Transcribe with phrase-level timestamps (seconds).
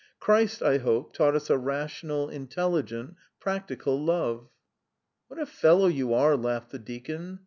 [0.19, 4.49] Christ, I hope, taught us a rational, intelligent, practical love."
[5.27, 7.39] "What a fellow you are!" laughed the deacon.